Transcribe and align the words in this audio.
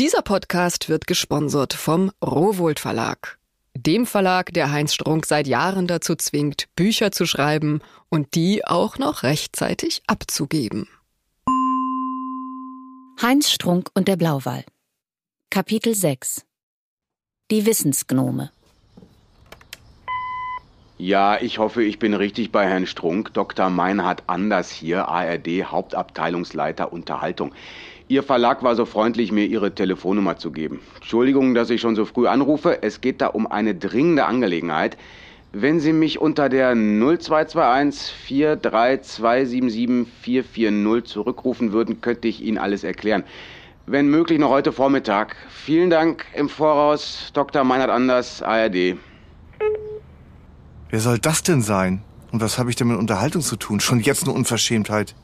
Dieser 0.00 0.22
Podcast 0.22 0.88
wird 0.88 1.08
gesponsert 1.08 1.74
vom 1.74 2.12
Rowold 2.24 2.78
Verlag. 2.78 3.36
Dem 3.76 4.06
Verlag, 4.06 4.52
der 4.52 4.70
Heinz 4.70 4.94
Strunk 4.94 5.26
seit 5.26 5.48
Jahren 5.48 5.88
dazu 5.88 6.14
zwingt, 6.14 6.68
Bücher 6.76 7.10
zu 7.10 7.26
schreiben 7.26 7.80
und 8.08 8.36
die 8.36 8.64
auch 8.64 8.98
noch 8.98 9.24
rechtzeitig 9.24 10.02
abzugeben. 10.06 10.86
Heinz 13.20 13.50
Strunk 13.50 13.90
und 13.92 14.06
der 14.06 14.14
Blauwal. 14.14 14.64
Kapitel 15.50 15.96
6 15.96 16.46
Die 17.50 17.66
Wissensgnome 17.66 18.52
Ja, 20.96 21.40
ich 21.40 21.58
hoffe, 21.58 21.82
ich 21.82 21.98
bin 21.98 22.14
richtig 22.14 22.52
bei 22.52 22.68
Herrn 22.68 22.86
Strunk. 22.86 23.34
Dr. 23.34 23.68
Meinhard 23.68 24.22
Anders 24.28 24.70
hier, 24.70 25.08
ARD 25.08 25.64
Hauptabteilungsleiter 25.64 26.92
Unterhaltung. 26.92 27.52
Ihr 28.10 28.22
Verlag 28.22 28.62
war 28.62 28.74
so 28.74 28.86
freundlich, 28.86 29.32
mir 29.32 29.44
Ihre 29.44 29.74
Telefonnummer 29.74 30.38
zu 30.38 30.50
geben. 30.50 30.80
Entschuldigung, 30.94 31.54
dass 31.54 31.68
ich 31.68 31.82
schon 31.82 31.94
so 31.94 32.06
früh 32.06 32.26
anrufe. 32.26 32.82
Es 32.82 33.02
geht 33.02 33.20
da 33.20 33.26
um 33.26 33.46
eine 33.46 33.74
dringende 33.74 34.24
Angelegenheit. 34.24 34.96
Wenn 35.52 35.78
Sie 35.78 35.92
mich 35.92 36.18
unter 36.18 36.48
der 36.48 36.74
0221 36.74 38.14
43277 38.26 40.06
440 40.22 41.04
zurückrufen 41.04 41.72
würden, 41.72 42.00
könnte 42.00 42.28
ich 42.28 42.42
Ihnen 42.42 42.56
alles 42.56 42.82
erklären. 42.82 43.24
Wenn 43.84 44.08
möglich 44.08 44.38
noch 44.38 44.48
heute 44.48 44.72
Vormittag. 44.72 45.36
Vielen 45.50 45.90
Dank 45.90 46.24
im 46.34 46.48
Voraus, 46.48 47.30
Dr. 47.34 47.62
Meinhard 47.64 47.90
Anders, 47.90 48.42
ARD. 48.42 48.96
Wer 50.88 51.00
soll 51.00 51.18
das 51.18 51.42
denn 51.42 51.60
sein? 51.60 52.02
Und 52.32 52.40
was 52.40 52.58
habe 52.58 52.70
ich 52.70 52.76
denn 52.76 52.88
mit 52.88 52.98
Unterhaltung 52.98 53.42
zu 53.42 53.56
tun? 53.56 53.80
Schon 53.80 54.00
jetzt 54.00 54.24
eine 54.24 54.32
Unverschämtheit. 54.32 55.14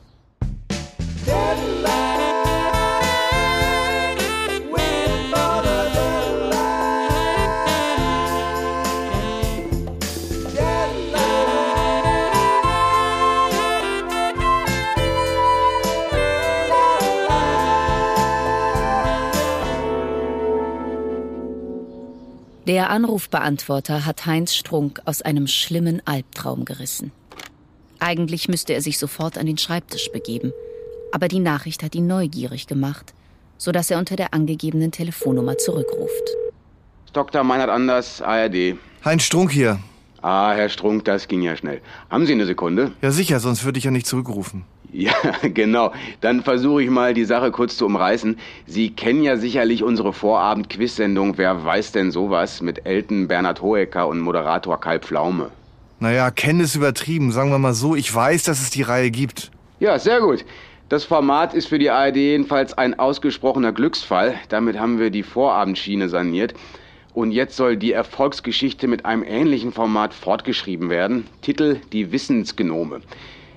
Der 22.67 22.89
Anrufbeantworter 22.89 24.07
hat 24.07 24.25
Heinz 24.25 24.55
Strunk 24.55 24.99
aus 25.05 25.21
einem 25.21 25.45
schlimmen 25.45 26.01
Albtraum 26.05 26.65
gerissen. 26.65 27.11
Eigentlich 27.99 28.47
müsste 28.47 28.73
er 28.73 28.81
sich 28.81 28.97
sofort 28.97 29.37
an 29.37 29.45
den 29.45 29.59
Schreibtisch 29.59 30.11
begeben, 30.11 30.51
aber 31.11 31.27
die 31.27 31.39
Nachricht 31.39 31.83
hat 31.83 31.93
ihn 31.93 32.07
neugierig 32.07 32.65
gemacht, 32.65 33.13
sodass 33.59 33.91
er 33.91 33.99
unter 33.99 34.15
der 34.15 34.33
angegebenen 34.33 34.91
Telefonnummer 34.91 35.59
zurückruft. 35.59 36.35
Dr. 37.13 37.43
Meinhard 37.43 37.69
Anders, 37.69 38.23
ARD. 38.23 38.77
Heinz 39.05 39.21
Strunk 39.21 39.51
hier. 39.51 39.79
Ah, 40.23 40.53
Herr 40.53 40.69
Strunk, 40.69 41.05
das 41.05 41.27
ging 41.27 41.43
ja 41.43 41.55
schnell. 41.55 41.81
Haben 42.09 42.25
Sie 42.25 42.33
eine 42.33 42.47
Sekunde? 42.47 42.93
Ja 43.03 43.11
sicher, 43.11 43.39
sonst 43.39 43.63
würde 43.63 43.77
ich 43.77 43.83
ja 43.83 43.91
nicht 43.91 44.07
zurückrufen. 44.07 44.65
Ja, 44.95 45.13
genau. 45.53 45.91
Dann 46.21 46.41
versuche 46.41 46.81
ich 46.81 46.89
mal 46.89 47.13
die 47.13 47.25
Sache 47.25 47.51
kurz 47.51 47.75
zu 47.75 47.85
umreißen. 47.85 48.37
Sie 48.65 48.91
kennen 48.91 49.23
ja 49.23 49.35
sicherlich 49.35 49.83
unsere 49.83 50.13
Vorabend-Quiz-Sendung 50.13 51.37
Wer 51.37 51.65
weiß 51.65 51.91
denn 51.91 52.11
sowas 52.11 52.61
mit 52.61 52.85
Elton 52.85 53.27
Bernhard 53.27 53.61
Hoeker 53.61 54.07
und 54.07 54.21
Moderator 54.21 54.79
Kai 54.79 54.99
Pflaume. 54.99 55.51
Naja, 55.99 56.31
kennen 56.31 56.61
ist 56.61 56.75
übertrieben. 56.75 57.33
Sagen 57.33 57.49
wir 57.49 57.59
mal 57.59 57.73
so, 57.73 57.93
ich 57.93 58.13
weiß, 58.13 58.43
dass 58.43 58.61
es 58.61 58.69
die 58.69 58.83
Reihe 58.83 59.11
gibt. 59.11 59.51
Ja, 59.81 59.99
sehr 59.99 60.21
gut. 60.21 60.45
Das 60.87 61.03
Format 61.03 61.53
ist 61.53 61.67
für 61.67 61.79
die 61.79 61.89
ARD 61.89 62.15
jedenfalls 62.15 62.77
ein 62.77 62.97
ausgesprochener 62.97 63.73
Glücksfall. 63.73 64.35
Damit 64.47 64.79
haben 64.79 64.97
wir 64.97 65.09
die 65.09 65.23
Vorabendschiene 65.23 66.07
saniert. 66.07 66.53
Und 67.13 67.31
jetzt 67.31 67.57
soll 67.57 67.75
die 67.75 67.91
Erfolgsgeschichte 67.91 68.87
mit 68.87 69.05
einem 69.05 69.23
ähnlichen 69.23 69.73
Format 69.73 70.13
fortgeschrieben 70.13 70.89
werden. 70.89 71.27
Titel 71.41 71.81
Die 71.91 72.13
Wissensgenome. 72.13 73.01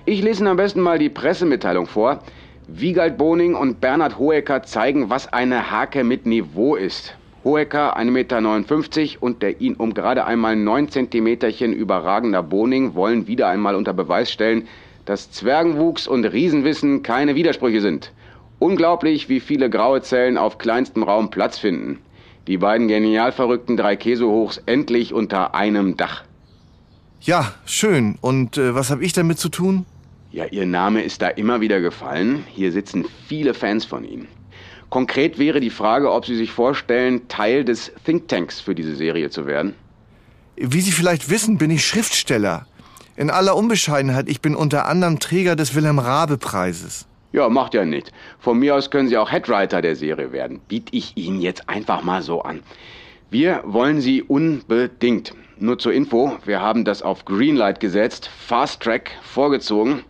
Ich 0.09 0.23
lese 0.23 0.39
Ihnen 0.41 0.47
am 0.47 0.57
besten 0.57 0.81
mal 0.81 0.97
die 0.97 1.09
Pressemitteilung 1.09 1.85
vor. 1.85 2.23
Wiegald 2.67 3.15
Boning 3.19 3.53
und 3.53 3.79
Bernhard 3.79 4.17
Hoeker 4.17 4.63
zeigen, 4.63 5.11
was 5.11 5.31
eine 5.31 5.69
Hake 5.69 6.03
mit 6.03 6.25
Niveau 6.25 6.75
ist. 6.75 7.15
Hoeker 7.43 7.95
1,59 7.95 8.09
Meter 8.09 9.21
und 9.21 9.43
der 9.43 9.61
ihn 9.61 9.75
um 9.75 9.93
gerade 9.93 10.25
einmal 10.25 10.55
9 10.55 10.89
Zentimeterchen 10.89 11.73
überragender 11.73 12.41
Boning 12.41 12.95
wollen 12.95 13.27
wieder 13.27 13.49
einmal 13.49 13.75
unter 13.75 13.93
Beweis 13.93 14.31
stellen, 14.31 14.67
dass 15.05 15.29
Zwergenwuchs 15.29 16.07
und 16.07 16.25
Riesenwissen 16.25 17.03
keine 17.03 17.35
Widersprüche 17.35 17.81
sind. 17.81 18.11
Unglaublich, 18.57 19.29
wie 19.29 19.39
viele 19.39 19.69
graue 19.69 20.01
Zellen 20.01 20.39
auf 20.39 20.57
kleinstem 20.57 21.03
Raum 21.03 21.29
Platz 21.29 21.59
finden. 21.59 21.99
Die 22.47 22.57
beiden 22.57 22.87
genial 22.87 23.31
verrückten 23.31 23.77
drei 23.77 23.95
Käsehochs 23.95 24.59
endlich 24.65 25.13
unter 25.13 25.53
einem 25.53 25.97
Dach. 25.97 26.23
Ja, 27.21 27.53
schön. 27.67 28.17
Und 28.21 28.57
äh, 28.57 28.73
was 28.73 28.89
habe 28.89 29.03
ich 29.05 29.13
damit 29.13 29.37
zu 29.37 29.49
tun? 29.49 29.85
Ja, 30.31 30.45
Ihr 30.45 30.67
Name 30.67 31.01
ist 31.01 31.23
da 31.23 31.29
immer 31.29 31.59
wieder 31.59 31.81
gefallen. 31.81 32.45
Hier 32.53 32.71
sitzen 32.71 33.05
viele 33.27 33.55
Fans 33.55 33.85
von 33.85 34.03
Ihnen. 34.03 34.27
Konkret 34.89 35.39
wäre 35.39 35.59
die 35.59 35.71
Frage, 35.71 36.11
ob 36.11 36.25
Sie 36.25 36.35
sich 36.35 36.51
vorstellen, 36.51 37.27
Teil 37.27 37.65
des 37.65 37.91
Thinktanks 38.05 38.59
für 38.59 38.75
diese 38.75 38.95
Serie 38.95 39.31
zu 39.31 39.47
werden. 39.47 39.73
Wie 40.55 40.81
Sie 40.81 40.91
vielleicht 40.91 41.29
wissen, 41.29 41.57
bin 41.57 41.71
ich 41.71 41.83
Schriftsteller. 41.85 42.67
In 43.15 43.31
aller 43.31 43.55
Unbescheidenheit, 43.55 44.29
ich 44.29 44.39
bin 44.39 44.55
unter 44.55 44.85
anderem 44.85 45.19
Träger 45.19 45.55
des 45.55 45.73
Wilhelm 45.73 45.99
Rabe 45.99 46.37
Preises. 46.37 47.07
Ja, 47.31 47.49
macht 47.49 47.73
ja 47.73 47.83
nichts. 47.83 48.11
Von 48.39 48.59
mir 48.59 48.75
aus 48.75 48.91
können 48.91 49.09
Sie 49.09 49.17
auch 49.17 49.31
Headwriter 49.31 49.81
der 49.81 49.95
Serie 49.95 50.31
werden. 50.31 50.61
Biet 50.67 50.89
ich 50.91 51.17
Ihnen 51.17 51.41
jetzt 51.41 51.69
einfach 51.69 52.03
mal 52.03 52.21
so 52.21 52.41
an. 52.41 52.61
Wir 53.31 53.61
wollen 53.65 53.99
Sie 53.99 54.21
unbedingt. 54.21 55.33
Nur 55.57 55.77
zur 55.77 55.93
Info, 55.93 56.37
wir 56.45 56.61
haben 56.61 56.85
das 56.85 57.01
auf 57.01 57.25
Greenlight 57.25 57.79
gesetzt, 57.79 58.29
Fast 58.47 58.81
Track 58.81 59.11
vorgezogen. 59.21 60.03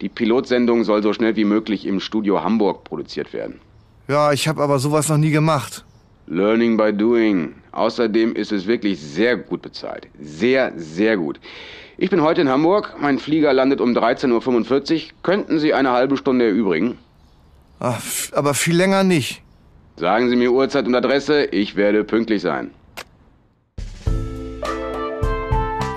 Die 0.00 0.08
Pilotsendung 0.08 0.84
soll 0.84 1.02
so 1.02 1.12
schnell 1.12 1.36
wie 1.36 1.44
möglich 1.44 1.86
im 1.86 2.00
Studio 2.00 2.44
Hamburg 2.44 2.84
produziert 2.84 3.32
werden. 3.32 3.60
Ja, 4.08 4.32
ich 4.32 4.46
habe 4.46 4.62
aber 4.62 4.78
sowas 4.78 5.08
noch 5.08 5.16
nie 5.16 5.30
gemacht. 5.30 5.84
Learning 6.26 6.76
by 6.76 6.92
doing. 6.92 7.54
Außerdem 7.72 8.34
ist 8.34 8.52
es 8.52 8.66
wirklich 8.66 9.00
sehr 9.00 9.36
gut 9.36 9.62
bezahlt. 9.62 10.08
Sehr, 10.20 10.72
sehr 10.76 11.16
gut. 11.16 11.40
Ich 11.98 12.10
bin 12.10 12.20
heute 12.20 12.42
in 12.42 12.48
Hamburg. 12.48 12.96
Mein 13.00 13.18
Flieger 13.18 13.52
landet 13.52 13.80
um 13.80 13.92
13.45 13.92 14.94
Uhr. 14.94 15.00
Könnten 15.22 15.58
Sie 15.58 15.72
eine 15.72 15.92
halbe 15.92 16.16
Stunde 16.16 16.46
erübrigen? 16.46 16.98
Ach, 17.80 18.02
aber 18.32 18.54
viel 18.54 18.76
länger 18.76 19.02
nicht. 19.02 19.42
Sagen 19.96 20.28
Sie 20.28 20.36
mir 20.36 20.52
Uhrzeit 20.52 20.86
und 20.86 20.94
Adresse. 20.94 21.46
Ich 21.46 21.76
werde 21.76 22.04
pünktlich 22.04 22.42
sein. 22.42 22.70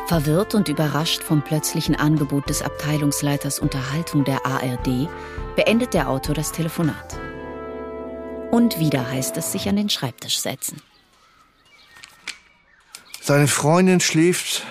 Verwirrt 0.09 0.55
und 0.55 0.69
überrascht 0.69 1.21
vom 1.21 1.43
plötzlichen 1.43 1.95
Angebot 1.95 2.49
des 2.49 2.63
Abteilungsleiters 2.63 3.59
Unterhaltung 3.59 4.23
der 4.23 4.43
ARD 4.43 5.07
beendet 5.55 5.93
der 5.93 6.09
Autor 6.09 6.33
das 6.33 6.51
Telefonat. 6.51 7.19
Und 8.49 8.79
wieder 8.79 9.07
heißt 9.07 9.37
es 9.37 9.51
sich 9.51 9.69
an 9.69 9.75
den 9.75 9.87
Schreibtisch 9.87 10.39
setzen. 10.39 10.81
Seine 13.21 13.47
Freundin 13.47 13.99
schläft 13.99 14.65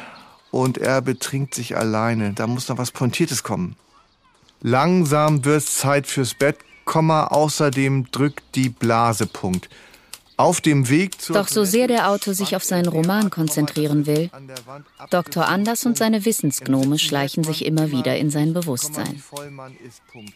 und 0.50 0.76
er 0.76 1.03
betrinkt 1.03 1.55
sich 1.55 1.76
alleine. 1.76 2.32
Da 2.32 2.49
muss 2.49 2.69
noch 2.69 2.78
was 2.78 2.91
Pointiertes 2.91 3.44
kommen. 3.44 3.76
Langsam 4.60 5.44
wird's 5.44 5.76
Zeit 5.76 6.09
fürs 6.09 6.34
Bett, 6.34 6.59
außerdem 6.84 8.10
drückt 8.10 8.56
die 8.56 8.70
Blase, 8.70 9.28
Punkt. 9.28 9.69
Auf 10.38 10.60
dem 10.60 10.88
Weg 10.88 11.21
zur 11.21 11.34
Doch 11.34 11.49
so 11.49 11.65
sehr 11.65 11.88
der 11.88 12.09
Autor 12.09 12.32
sich 12.32 12.54
auf 12.54 12.62
seinen 12.62 12.87
Roman 12.87 13.28
konzentrieren 13.28 14.06
will, 14.06 14.31
Dr. 15.10 15.49
Anders 15.49 15.84
und 15.84 15.99
seine 15.99 16.25
Wissensgnome 16.25 17.00
schleichen 17.00 17.43
sich 17.43 17.65
immer 17.65 17.91
wieder 17.91 18.16
in 18.16 18.31
sein 18.31 18.54
Bewusstsein. 18.54 19.21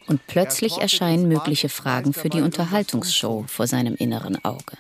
Und 0.08 0.26
plötzlich 0.26 0.78
erscheinen 0.78 1.28
mögliche 1.28 1.68
Fragen 1.68 2.14
für 2.14 2.28
die 2.30 2.40
Unterhaltungsshow 2.40 3.44
vor 3.46 3.68
seinem 3.68 3.94
inneren 3.94 4.44
Auge. 4.44 4.76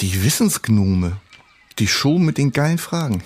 Die 0.00 0.22
Wissensgnome. 0.22 1.16
Die 1.78 1.88
Show 1.88 2.18
mit 2.18 2.36
den 2.36 2.52
geilen 2.52 2.76
Fragen. 2.76 3.22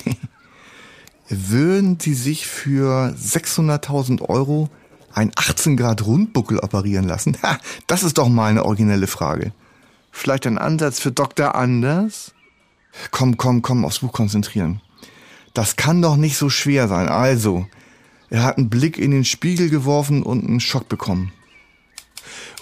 Würden 1.29 1.99
Sie 1.99 2.15
sich 2.15 2.47
für 2.47 3.17
600.000 3.19 4.29
Euro 4.29 4.69
ein 5.13 5.33
18 5.35 5.77
Grad 5.77 6.07
Rundbuckel 6.07 6.61
operieren 6.61 7.09
lassen? 7.09 7.37
Ha, 7.43 7.59
das 7.89 8.05
ist 8.05 8.19
doch 8.19 8.29
mal 8.29 8.49
eine 8.49 8.65
originelle 8.65 9.09
Frage. 9.09 9.53
Vielleicht 10.13 10.47
ein 10.47 10.59
Ansatz 10.59 11.01
für 11.01 11.11
Dr. 11.11 11.57
Anders? 11.57 12.33
Komm, 13.11 13.39
komm, 13.39 13.63
komm, 13.63 13.85
aufs 13.85 14.01
Buch 14.01 14.13
konzentrieren. 14.13 14.81
Das 15.55 15.77
kann 15.77 16.01
doch 16.01 16.17
nicht 16.17 16.37
so 16.37 16.51
schwer 16.51 16.87
sein. 16.87 17.09
Also, 17.09 17.67
er 18.31 18.45
hat 18.45 18.59
einen 18.59 18.71
Blick 18.71 18.99
in 18.99 19.11
den 19.11 19.25
Spiegel 19.25 19.71
geworfen 19.71 20.23
und 20.23 20.47
einen 20.47 20.61
Schock 20.61 20.89
bekommen. 20.89 21.33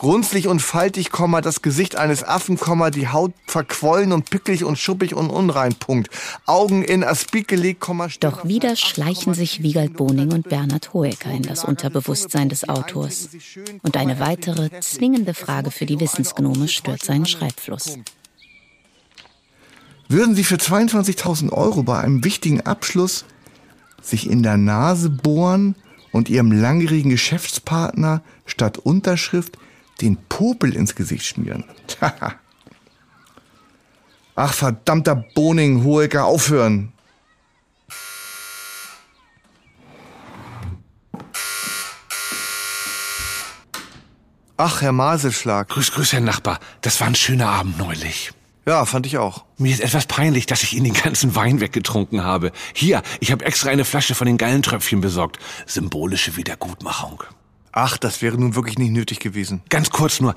Runzlig 0.02 0.48
und 0.48 0.60
faltig, 0.60 1.10
Komma, 1.10 1.40
das 1.40 1.62
Gesicht 1.62 1.96
eines 1.96 2.24
Affen, 2.24 2.58
Komma, 2.58 2.90
die 2.90 3.08
Haut 3.08 3.32
verquollen 3.46 4.12
und 4.12 4.30
picklig 4.30 4.64
und 4.64 4.78
schuppig 4.78 5.14
und 5.14 5.30
unrein, 5.30 5.74
Punkt. 5.74 6.08
Augen 6.46 6.82
in 6.82 7.04
Aspik 7.04 7.48
gelegt, 7.48 7.80
Komma. 7.80 8.08
Doch 8.20 8.44
wieder 8.44 8.76
schleichen 8.76 9.34
sich 9.34 9.62
Wiegald 9.62 9.96
Boning 9.96 10.32
und 10.32 10.48
Bernhard 10.48 10.94
Hoeker 10.94 11.30
in 11.30 11.42
das 11.42 11.64
Unterbewusstsein 11.64 12.48
des 12.48 12.68
Autors. 12.68 13.28
Und 13.82 13.96
eine 13.96 14.20
weitere 14.20 14.70
zwingende 14.80 15.34
Frage 15.34 15.70
für 15.70 15.86
die 15.86 16.00
Wissensgnome 16.00 16.68
stört 16.68 17.02
seinen 17.02 17.26
Schreibfluss. 17.26 17.98
Würden 20.08 20.34
Sie 20.34 20.42
für 20.42 20.56
22.000 20.56 21.52
Euro 21.52 21.84
bei 21.84 22.00
einem 22.00 22.24
wichtigen 22.24 22.62
Abschluss 22.62 23.24
sich 24.02 24.28
in 24.28 24.42
der 24.42 24.56
Nase 24.56 25.08
bohren 25.08 25.76
und 26.12 26.28
Ihrem 26.28 26.52
langjährigen 26.52 27.10
Geschäftspartner 27.10 28.22
statt 28.46 28.78
Unterschrift 28.78 29.58
den 30.00 30.16
Popel 30.28 30.74
ins 30.74 30.94
Gesicht 30.94 31.26
schmieren? 31.26 31.64
Ach, 34.34 34.54
verdammter 34.54 35.16
Boning, 35.16 35.84
Hoeker, 35.84 36.24
aufhören! 36.24 36.92
Ach, 44.62 44.82
Herr 44.82 44.92
Maselschlag. 44.92 45.70
Grüß, 45.70 45.92
grüß, 45.92 46.12
Herr 46.12 46.20
Nachbar. 46.20 46.60
Das 46.82 47.00
war 47.00 47.06
ein 47.06 47.14
schöner 47.14 47.48
Abend 47.48 47.78
neulich. 47.78 48.32
Ja, 48.70 48.84
fand 48.84 49.04
ich 49.04 49.18
auch. 49.18 49.44
Mir 49.58 49.72
ist 49.72 49.80
etwas 49.80 50.06
peinlich, 50.06 50.46
dass 50.46 50.62
ich 50.62 50.74
Ihnen 50.74 50.84
den 50.84 50.94
ganzen 50.94 51.34
Wein 51.34 51.58
weggetrunken 51.58 52.22
habe. 52.22 52.52
Hier, 52.72 53.02
ich 53.18 53.32
habe 53.32 53.44
extra 53.44 53.68
eine 53.68 53.84
Flasche 53.84 54.14
von 54.14 54.28
den 54.28 54.38
geilen 54.38 54.62
Tröpfchen 54.62 55.00
besorgt. 55.00 55.40
Symbolische 55.66 56.36
Wiedergutmachung. 56.36 57.24
Ach, 57.72 57.98
das 57.98 58.22
wäre 58.22 58.38
nun 58.38 58.54
wirklich 58.54 58.78
nicht 58.78 58.92
nötig 58.92 59.18
gewesen. 59.18 59.62
Ganz 59.70 59.90
kurz 59.90 60.20
nur. 60.20 60.36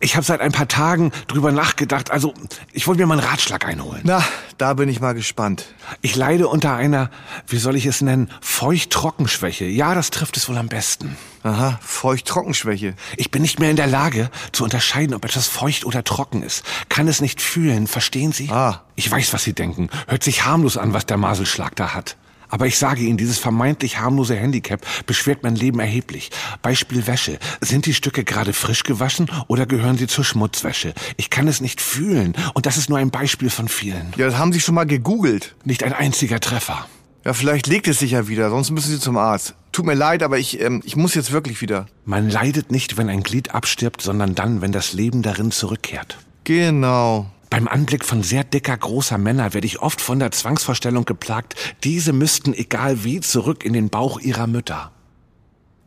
Ich 0.00 0.14
habe 0.14 0.24
seit 0.24 0.40
ein 0.40 0.52
paar 0.52 0.68
Tagen 0.68 1.10
drüber 1.26 1.50
nachgedacht. 1.50 2.12
Also, 2.12 2.32
ich 2.72 2.86
wollte 2.86 3.00
mir 3.00 3.06
mal 3.06 3.18
einen 3.18 3.28
Ratschlag 3.28 3.66
einholen. 3.66 4.02
Na, 4.04 4.22
da 4.56 4.74
bin 4.74 4.88
ich 4.88 5.00
mal 5.00 5.12
gespannt. 5.12 5.66
Ich 6.02 6.14
leide 6.14 6.46
unter 6.46 6.74
einer, 6.74 7.10
wie 7.48 7.58
soll 7.58 7.74
ich 7.74 7.84
es 7.84 8.00
nennen, 8.00 8.30
Feucht-Trockenschwäche. 8.40 9.64
Ja, 9.64 9.96
das 9.96 10.10
trifft 10.10 10.36
es 10.36 10.48
wohl 10.48 10.56
am 10.56 10.68
besten. 10.68 11.16
Aha, 11.42 11.80
Feucht-Trockenschwäche. 11.82 12.94
Ich 13.16 13.32
bin 13.32 13.42
nicht 13.42 13.58
mehr 13.58 13.70
in 13.70 13.76
der 13.76 13.88
Lage 13.88 14.30
zu 14.52 14.62
unterscheiden, 14.62 15.14
ob 15.14 15.24
etwas 15.24 15.48
feucht 15.48 15.84
oder 15.84 16.04
trocken 16.04 16.44
ist. 16.44 16.62
Kann 16.88 17.08
es 17.08 17.20
nicht 17.20 17.42
fühlen, 17.42 17.88
verstehen 17.88 18.30
Sie? 18.30 18.50
Ah. 18.50 18.82
Ich 18.94 19.10
weiß, 19.10 19.32
was 19.32 19.42
Sie 19.42 19.52
denken. 19.52 19.90
Hört 20.06 20.22
sich 20.22 20.44
harmlos 20.44 20.76
an, 20.76 20.92
was 20.92 21.06
der 21.06 21.16
Maselschlag 21.16 21.74
da 21.74 21.94
hat. 21.94 22.16
Aber 22.48 22.66
ich 22.66 22.78
sage 22.78 23.02
Ihnen, 23.02 23.18
dieses 23.18 23.38
vermeintlich 23.38 23.98
harmlose 23.98 24.36
Handicap 24.36 24.80
beschwert 25.06 25.42
mein 25.42 25.56
Leben 25.56 25.80
erheblich. 25.80 26.30
Beispiel 26.62 27.06
Wäsche. 27.06 27.38
Sind 27.60 27.86
die 27.86 27.94
Stücke 27.94 28.24
gerade 28.24 28.52
frisch 28.52 28.82
gewaschen 28.82 29.30
oder 29.48 29.66
gehören 29.66 29.98
sie 29.98 30.06
zur 30.06 30.24
Schmutzwäsche? 30.24 30.94
Ich 31.16 31.30
kann 31.30 31.48
es 31.48 31.60
nicht 31.60 31.80
fühlen. 31.80 32.34
Und 32.54 32.66
das 32.66 32.76
ist 32.76 32.88
nur 32.88 32.98
ein 32.98 33.10
Beispiel 33.10 33.50
von 33.50 33.68
vielen. 33.68 34.12
Ja, 34.16 34.26
das 34.26 34.36
haben 34.36 34.52
Sie 34.52 34.60
schon 34.60 34.74
mal 34.74 34.84
gegoogelt. 34.84 35.56
Nicht 35.64 35.82
ein 35.82 35.92
einziger 35.92 36.40
Treffer. 36.40 36.86
Ja, 37.24 37.34
vielleicht 37.34 37.66
legt 37.66 37.88
es 37.88 37.98
sich 37.98 38.12
ja 38.12 38.28
wieder, 38.28 38.48
sonst 38.50 38.70
müssen 38.70 38.90
Sie 38.90 39.00
zum 39.00 39.16
Arzt. 39.16 39.54
Tut 39.72 39.84
mir 39.84 39.94
leid, 39.94 40.22
aber 40.22 40.38
ich, 40.38 40.60
ähm, 40.60 40.82
ich 40.84 40.96
muss 40.96 41.14
jetzt 41.14 41.30
wirklich 41.30 41.60
wieder. 41.60 41.86
Man 42.04 42.30
leidet 42.30 42.72
nicht, 42.72 42.96
wenn 42.96 43.08
ein 43.08 43.22
Glied 43.22 43.54
abstirbt, 43.54 44.00
sondern 44.00 44.34
dann, 44.34 44.62
wenn 44.62 44.72
das 44.72 44.92
Leben 44.92 45.22
darin 45.22 45.50
zurückkehrt. 45.50 46.18
Genau. 46.44 47.30
Beim 47.50 47.66
Anblick 47.66 48.04
von 48.04 48.22
sehr 48.22 48.44
dicker, 48.44 48.76
großer 48.76 49.18
Männer 49.18 49.54
werde 49.54 49.66
ich 49.66 49.80
oft 49.80 50.00
von 50.00 50.18
der 50.18 50.30
Zwangsvorstellung 50.30 51.04
geplagt, 51.04 51.54
diese 51.82 52.12
müssten 52.12 52.52
egal 52.52 53.04
wie 53.04 53.20
zurück 53.20 53.64
in 53.64 53.72
den 53.72 53.88
Bauch 53.88 54.20
ihrer 54.20 54.46
Mütter. 54.46 54.92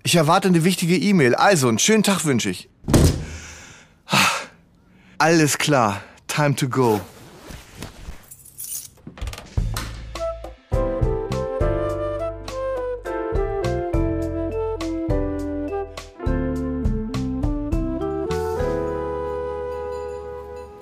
Ich 0.04 0.16
erwarte 0.16 0.48
eine 0.48 0.64
wichtige 0.64 0.98
E-Mail. 0.98 1.36
Also, 1.36 1.68
einen 1.68 1.78
schönen 1.78 2.04
Tag 2.04 2.26
wünsche 2.26 2.50
ich. 2.50 2.70
Alles 5.20 5.60
klar. 5.60 6.02
Time 6.28 6.56
to 6.56 6.68
go. 6.68 7.00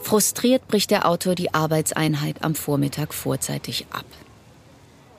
Frustriert 0.10 0.68
bricht 0.68 0.90
der 0.90 1.08
Autor 1.08 1.36
die 1.36 1.54
Arbeitseinheit 1.54 2.44
am 2.44 2.56
Vormittag 2.56 3.14
vorzeitig 3.14 3.86
ab. 3.92 4.06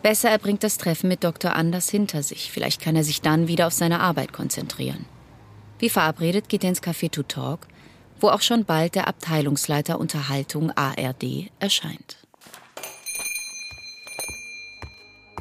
Besser 0.02 0.31
er 0.31 0.38
bringt 0.38 0.64
das 0.64 0.78
Treffen 0.78 1.06
mit 1.06 1.22
Dr. 1.22 1.54
Anders 1.54 1.88
hinter 1.88 2.25
sich. 2.25 2.50
Vielleicht 2.50 2.82
kann 2.82 2.96
er 2.96 3.04
sich 3.04 3.20
dann 3.20 3.46
wieder 3.46 3.69
auf 3.69 3.72
seine 3.72 4.00
Arbeit 4.00 4.32
konzentrieren. 4.32 5.04
Wie 5.78 5.90
verabredet 5.90 6.48
geht 6.48 6.64
er 6.64 6.70
ins 6.70 6.82
Café 6.82 7.08
to 7.08 7.22
Talk, 7.22 7.69
wo 8.19 8.31
auch 8.31 8.40
schon 8.42 8.64
bald 8.64 8.96
der 8.96 9.06
Abteilungsleiter 9.06 10.00
Unterhaltung 10.00 10.72
ARD 10.72 11.52
erscheint. 11.60 12.16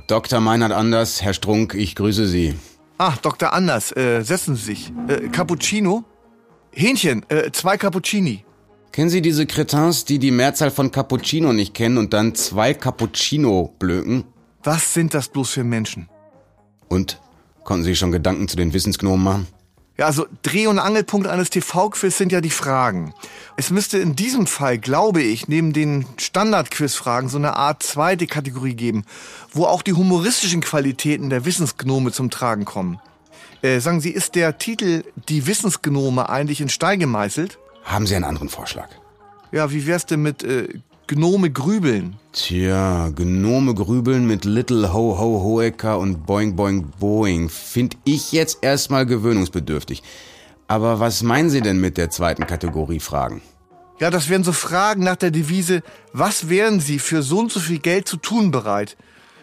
Dr. 0.05 0.41
Meinhard 0.41 0.73
Anders, 0.73 1.23
Herr 1.23 1.33
Strunk, 1.33 1.73
ich 1.73 1.95
grüße 1.95 2.27
Sie. 2.27 2.53
Ah, 2.99 3.15
Dr. 3.23 3.51
Anders, 3.51 3.97
äh, 3.97 4.21
setzen 4.21 4.55
Sie 4.55 4.65
sich. 4.65 4.93
Äh, 5.07 5.29
Cappuccino? 5.29 6.03
Hähnchen, 6.71 7.25
äh, 7.29 7.51
zwei 7.51 7.77
Cappuccini. 7.77 8.45
Kennen 8.91 9.09
Sie 9.09 9.21
diese 9.21 9.45
Cretins, 9.45 10.05
die 10.05 10.19
die 10.19 10.31
Mehrzahl 10.31 10.71
von 10.71 10.91
Cappuccino 10.91 11.53
nicht 11.53 11.73
kennen 11.73 11.97
und 11.97 12.13
dann 12.13 12.33
zwei 12.35 12.73
Cappuccino 12.73 13.73
blöken? 13.77 14.23
Was 14.63 14.93
sind 14.93 15.13
das 15.13 15.29
bloß 15.29 15.51
für 15.51 15.63
Menschen? 15.63 16.09
Und? 16.87 17.19
Konnten 17.63 17.83
Sie 17.83 17.95
schon 17.95 18.11
Gedanken 18.11 18.47
zu 18.47 18.57
den 18.57 18.73
Wissensgnomen 18.73 19.23
machen? 19.23 19.47
Ja, 19.99 20.05
also 20.05 20.25
Dreh- 20.43 20.67
und 20.67 20.79
Angelpunkt 20.79 21.27
eines 21.27 21.49
TV-Quiz 21.49 22.17
sind 22.17 22.31
ja 22.31 22.39
die 22.39 22.49
Fragen. 22.49 23.13
Es 23.57 23.69
müsste 23.69 23.99
in 23.99 24.15
diesem 24.15 24.47
Fall, 24.47 24.77
glaube 24.77 25.21
ich, 25.21 25.49
neben 25.49 25.73
den 25.73 26.05
Standard-Quiz-Fragen 26.17 27.27
so 27.27 27.37
eine 27.37 27.57
Art 27.57 27.83
zweite 27.83 28.25
Kategorie 28.25 28.75
geben, 28.75 29.03
wo 29.51 29.65
auch 29.65 29.81
die 29.81 29.93
humoristischen 29.93 30.61
Qualitäten 30.61 31.29
der 31.29 31.43
Wissensgnome 31.43 32.13
zum 32.13 32.29
Tragen 32.29 32.63
kommen. 32.63 32.99
Äh, 33.61 33.81
sagen 33.81 33.99
Sie, 33.99 34.11
ist 34.11 34.35
der 34.35 34.57
Titel 34.57 35.03
Die 35.27 35.45
Wissensgnome 35.45 36.29
eigentlich 36.29 36.61
in 36.61 36.69
Stein 36.69 36.99
gemeißelt? 36.99 37.59
Haben 37.89 38.05
Sie 38.05 38.15
einen 38.15 38.25
anderen 38.25 38.49
Vorschlag? 38.49 38.87
Ja, 39.51 39.71
wie 39.71 39.87
wär's 39.87 40.05
denn 40.05 40.21
mit 40.21 40.43
äh, 40.43 40.67
Gnome 41.07 41.49
grübeln? 41.49 42.17
Tja, 42.33 43.09
Gnome 43.09 43.73
grübeln 43.73 44.27
mit 44.27 44.45
Little 44.45 44.93
Ho 44.93 45.17
Ho 45.17 45.41
Hoeker 45.43 45.97
und 45.97 46.27
Boing 46.27 46.55
Boing 46.55 46.85
Boing 46.99 47.49
find 47.49 47.97
ich 48.03 48.31
jetzt 48.31 48.59
erstmal 48.61 49.07
gewöhnungsbedürftig. 49.07 50.03
Aber 50.67 50.99
was 50.99 51.23
meinen 51.23 51.49
Sie 51.49 51.61
denn 51.61 51.81
mit 51.81 51.97
der 51.97 52.11
zweiten 52.11 52.45
Kategorie 52.45 52.99
Fragen? 52.99 53.41
Ja, 53.99 54.11
das 54.11 54.29
wären 54.29 54.43
so 54.43 54.51
Fragen 54.51 55.03
nach 55.03 55.15
der 55.15 55.31
Devise, 55.31 55.81
was 56.13 56.47
wären 56.47 56.79
Sie 56.79 56.99
für 56.99 57.23
so 57.23 57.39
und 57.39 57.51
so 57.51 57.59
viel 57.59 57.79
Geld 57.79 58.07
zu 58.07 58.17
tun 58.17 58.51
bereit? 58.51 58.97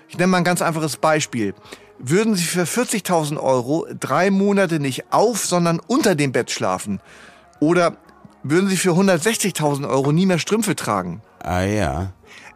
Ich 0.08 0.16
nenne 0.18 0.28
mal 0.28 0.38
ein 0.38 0.44
ganz 0.44 0.62
einfaches 0.62 0.98
Beispiel. 0.98 1.52
Würden 1.98 2.36
Sie 2.36 2.44
für 2.44 2.62
40.000 2.62 3.38
Euro 3.38 3.88
drei 3.98 4.30
Monate 4.30 4.78
nicht 4.78 5.12
auf, 5.12 5.44
sondern 5.44 5.80
unter 5.88 6.14
dem 6.14 6.30
Bett 6.30 6.52
schlafen? 6.52 7.00
Oder 7.58 7.96
würden 8.50 8.68
Sie 8.68 8.76
für 8.76 8.92
160.000 8.92 9.88
Euro 9.88 10.12
nie 10.12 10.26
mehr 10.26 10.38
Strümpfe 10.38 10.76
tragen? 10.76 11.22
Ah 11.40 11.62
ja. 11.62 12.12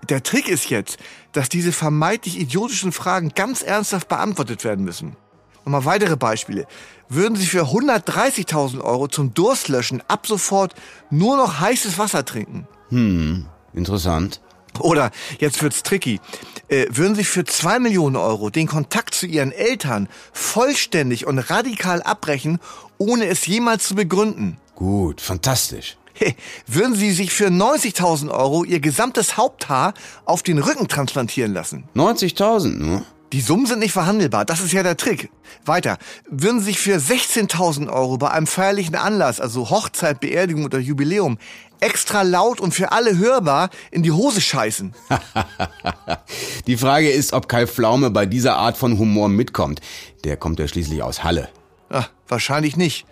Der 0.09 0.23
Trick 0.23 0.49
ist 0.49 0.71
jetzt, 0.71 0.99
dass 1.33 1.49
diese 1.49 1.73
vermeintlich 1.73 2.39
idiotischen 2.39 2.93
Fragen 2.93 3.31
ganz 3.35 3.63
ernsthaft 3.63 4.09
beantwortet 4.09 4.65
werden 4.65 4.85
müssen. 4.85 5.17
Nochmal 5.65 5.85
weitere 5.85 6.17
Beispiele. 6.17 6.67
Würden 7.09 7.37
Sie 7.37 7.47
für 7.47 7.65
130.000 7.65 8.81
Euro 8.81 9.09
zum 9.09 9.35
Durstlöschen 9.35 10.03
ab 10.09 10.27
sofort 10.27 10.75
nur 11.11 11.37
noch 11.37 11.61
heißes 11.61 11.99
Wasser 11.99 12.25
trinken? 12.25 12.67
Hm, 12.89 13.47
interessant. 13.75 14.41
Oder, 14.79 15.11
jetzt 15.39 15.63
wird's 15.63 15.83
tricky, 15.83 16.21
äh, 16.69 16.87
würden 16.91 17.15
Sie 17.17 17.25
für 17.25 17.45
2 17.45 17.81
Millionen 17.81 18.17
Euro 18.17 18.51
den 18.51 18.67
Kontakt 18.67 19.15
zu 19.15 19.27
Ihren 19.27 19.53
Eltern 19.53 20.09
vollständig 20.33 21.27
und 21.27 21.39
radikal 21.39 22.03
abbrechen, 22.03 22.59
ohne 22.97 23.27
es 23.27 23.47
jemals 23.47 23.87
zu 23.87 23.95
begründen? 23.95 24.59
Gut, 24.81 25.21
fantastisch. 25.21 25.99
Hey, 26.15 26.35
würden 26.67 26.95
Sie 26.95 27.13
sich 27.13 27.35
für 27.35 27.49
90.000 27.49 28.31
Euro 28.31 28.65
Ihr 28.65 28.81
gesamtes 28.81 29.37
Haupthaar 29.37 29.93
auf 30.25 30.43
den 30.43 30.59
Rücken 30.59 30.89
transplantieren 30.89 31.53
lassen? 31.53 31.85
90.000 31.95 32.79
nur? 32.79 33.03
Die 33.35 33.43
Summen 33.43 33.67
sind 33.67 33.81
nicht 33.81 33.93
verhandelbar, 33.93 34.47
das 34.47 34.61
ist 34.61 34.73
ja 34.73 34.83
der 34.83 34.97
Trick. 34.97 35.31
Weiter, 35.67 35.99
würden 36.31 36.61
Sie 36.61 36.67
sich 36.67 36.81
für 36.81 36.97
16.000 36.97 37.93
Euro 37.93 38.17
bei 38.17 38.31
einem 38.31 38.47
feierlichen 38.47 38.95
Anlass, 38.95 39.39
also 39.39 39.69
Hochzeit, 39.69 40.19
Beerdigung 40.19 40.65
oder 40.65 40.79
Jubiläum, 40.79 41.37
extra 41.81 42.23
laut 42.23 42.59
und 42.59 42.73
für 42.73 42.91
alle 42.91 43.19
hörbar 43.19 43.69
in 43.91 44.03
die 44.03 44.13
Hose 44.13 44.41
scheißen? 44.41 44.95
Die 46.67 46.79
Frage 46.79 47.11
ist, 47.11 47.35
ob 47.35 47.49
Kai 47.49 47.67
Pflaume 47.67 48.11
bei 48.11 48.25
dieser 48.25 48.57
Art 48.57 48.79
von 48.79 48.99
Humor 48.99 49.29
mitkommt. 49.29 49.83
Der 50.25 50.39
kommt 50.39 50.59
ja 50.59 50.67
schließlich 50.67 51.03
aus 51.03 51.23
Halle. 51.23 51.51
Ach, 51.91 52.09
wahrscheinlich 52.27 52.79
nicht. 52.79 53.05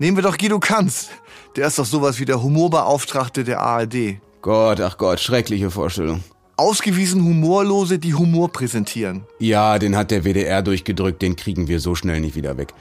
Nehmen 0.00 0.16
wir 0.16 0.22
doch 0.22 0.38
Guido 0.38 0.60
Kanz. 0.60 1.08
Der 1.56 1.66
ist 1.66 1.78
doch 1.78 1.84
sowas 1.84 2.20
wie 2.20 2.24
der 2.24 2.40
Humorbeauftragte 2.40 3.42
der 3.42 3.60
ARD. 3.60 4.18
Gott, 4.42 4.80
ach 4.80 4.96
Gott, 4.96 5.18
schreckliche 5.18 5.72
Vorstellung. 5.72 6.22
Ausgewiesen 6.56 7.24
Humorlose, 7.24 7.98
die 7.98 8.14
Humor 8.14 8.52
präsentieren. 8.52 9.24
Ja, 9.40 9.78
den 9.80 9.96
hat 9.96 10.12
der 10.12 10.24
WDR 10.24 10.62
durchgedrückt, 10.62 11.20
den 11.20 11.34
kriegen 11.34 11.66
wir 11.66 11.80
so 11.80 11.96
schnell 11.96 12.20
nicht 12.20 12.36
wieder 12.36 12.56
weg. 12.56 12.74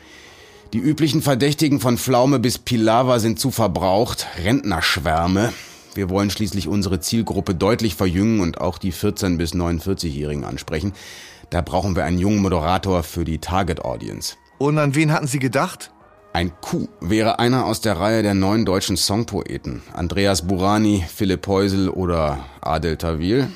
Die 0.74 0.80
üblichen 0.80 1.24
Verdächtigen 1.24 1.80
von 1.80 1.98
Pflaume 1.98 2.38
bis 2.38 2.60
Pilawa 2.60 3.18
sind 3.18 3.40
zu 3.40 3.50
verbraucht, 3.50 4.28
Rentnerschwärme. 4.44 5.54
Wir 5.96 6.12
wollen 6.12 6.30
schließlich 6.30 6.68
unsere 6.68 7.00
Zielgruppe 7.00 7.56
deutlich 7.56 7.96
verjüngen 7.96 8.42
und 8.42 8.62
auch 8.62 8.78
die 8.78 8.94
14- 8.94 9.38
bis 9.38 9.54
49-Jährigen 9.54 10.44
ansprechen. 10.44 10.94
Da 11.50 11.62
brauchen 11.62 11.96
wir 11.96 12.04
einen 12.04 12.20
jungen 12.20 12.44
Moderator 12.44 13.02
für 13.02 13.26
die 13.26 13.40
Target 13.40 13.84
Audience. 13.84 14.36
Und 14.60 14.78
an 14.78 14.94
wen 14.94 15.12
hatten 15.12 15.28
Sie 15.28 15.40
gedacht? 15.40 15.92
Ein 16.34 16.52
Coup 16.62 16.90
wäre 17.02 17.40
einer 17.40 17.66
aus 17.66 17.82
der 17.82 18.00
Reihe 18.00 18.22
der 18.22 18.34
neuen 18.34 18.66
deutschen 18.66 18.98
Songpoeten. 18.98 19.82
Andreas 19.94 20.48
Burani, 20.48 21.04
Philipp 21.08 21.48
Heusel 21.48 21.90
oder 21.90 22.46
Adel 22.62 22.98
Tawil. 22.98 23.48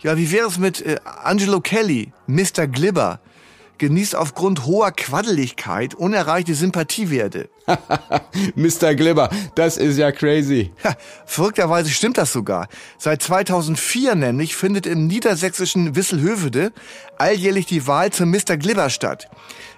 Ja, 0.00 0.16
wie 0.16 0.32
wäre 0.32 0.48
es 0.48 0.58
mit 0.58 0.80
äh, 0.80 0.96
Angelo 1.22 1.60
Kelly, 1.60 2.12
Mr. 2.26 2.66
Glibber? 2.66 3.20
Genießt 3.80 4.14
aufgrund 4.14 4.66
hoher 4.66 4.92
Quaddeligkeit 4.92 5.94
unerreichte 5.94 6.54
Sympathiewerte. 6.54 7.48
Mr. 8.54 8.94
Glibber, 8.94 9.30
das 9.54 9.78
ist 9.78 9.96
ja 9.96 10.12
crazy. 10.12 10.70
Ja, 10.84 10.94
verrückterweise 11.24 11.88
stimmt 11.88 12.18
das 12.18 12.30
sogar. 12.30 12.68
Seit 12.98 13.22
2004 13.22 14.16
nämlich 14.16 14.54
findet 14.54 14.86
im 14.86 15.06
niedersächsischen 15.06 15.96
Wisselhövede 15.96 16.72
alljährlich 17.16 17.64
die 17.64 17.86
Wahl 17.86 18.12
zum 18.12 18.30
Mr. 18.30 18.58
Glibber 18.58 18.90
statt. 18.90 19.30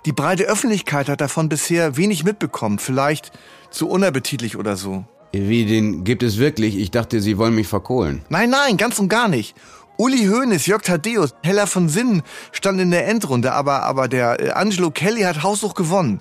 Die 0.05 0.13
breite 0.13 0.47
Öffentlichkeit 0.47 1.09
hat 1.09 1.21
davon 1.21 1.49
bisher 1.49 1.97
wenig 1.97 2.25
mitbekommen, 2.25 2.81
vielleicht 2.81 3.31
zu 3.71 3.89
unappetitlich 3.89 4.57
oder 4.57 4.77
so. 4.77 5.05
Wie, 5.31 5.65
den 5.65 6.03
gibt 6.03 6.25
es 6.25 6.39
wirklich? 6.39 6.77
Ich 6.77 6.91
dachte, 6.91 7.21
Sie 7.21 7.39
wollen 7.39 7.55
mich 7.55 7.69
verkohlen. 7.69 8.23
Nein, 8.29 8.51
nein, 8.51 8.77
ganz 8.77 8.99
und 8.99 9.09
gar 9.09 9.29
nicht. 9.29 9.55
Uli 10.03 10.27
Hoeneß, 10.27 10.67
Jörg 10.67 10.83
Thaddeus, 10.83 11.33
Heller 11.45 11.69
von 11.69 11.89
Sinnen 11.89 12.23
stand 12.51 12.81
in 12.81 12.91
der 12.91 13.07
Endrunde, 13.07 13.53
aber, 13.53 13.85
aber 13.85 14.09
der 14.09 14.41
äh, 14.41 14.51
Angelo 14.51 14.91
Kelly 14.91 15.21
hat 15.21 15.45
haushoch 15.45 15.75
gewonnen. 15.75 16.21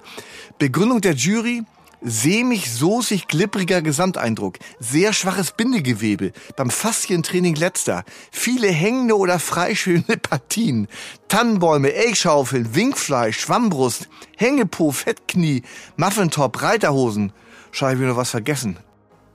Begründung 0.60 1.02
der 1.02 1.16
Jury, 1.16 1.64
sämig, 2.00 2.72
soßig, 2.72 3.28
glibbriger 3.28 3.82
Gesamteindruck, 3.82 4.60
sehr 4.80 5.14
schwaches 5.14 5.54
Bindegewebe, 5.54 6.32
beim 6.56 6.70
Faszientraining 6.70 7.56
letzter, 7.56 8.04
viele 8.30 8.68
hängende 8.68 9.18
oder 9.18 9.40
freischwebende 9.40 10.18
Partien, 10.30 10.88
Tannenbäume, 11.28 11.92
Elchschaufeln, 11.92 12.76
Winkfleisch, 12.76 13.40
Schwammbrust, 13.40 14.10
Hängepo, 14.38 14.92
Fettknie, 14.92 15.64
Muffintop, 15.98 16.62
Reiterhosen. 16.62 17.34
Scheinbar 17.72 18.10
noch 18.10 18.18
was 18.18 18.30
vergessen. 18.30 18.78